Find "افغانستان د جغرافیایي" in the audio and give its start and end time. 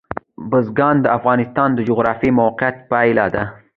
1.17-2.37